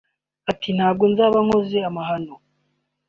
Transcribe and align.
Ati 0.51 0.69
“Ntabwo 0.77 1.03
nzaba 1.11 1.37
nkoze 1.45 1.77
amahano 1.89 2.33